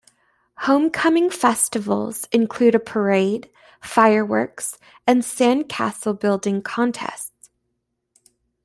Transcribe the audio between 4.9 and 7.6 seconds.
and sandcastle-building contest.